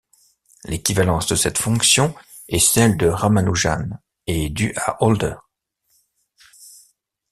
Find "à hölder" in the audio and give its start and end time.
4.75-5.35